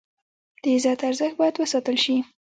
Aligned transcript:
د 0.61 0.63
عزت 0.75 0.99
ارزښت 1.09 1.35
باید 1.39 1.55
وساتل 1.57 1.97
شي. 2.03 2.15